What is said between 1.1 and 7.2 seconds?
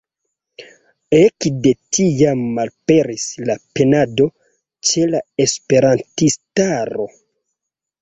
Ekde tiam malaperis la penado ĉe la esperantistaro.